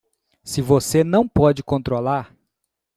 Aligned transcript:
Se 0.43 0.63
você 0.63 1.03
não 1.03 1.27
pode 1.27 1.61
controlar 1.61 2.35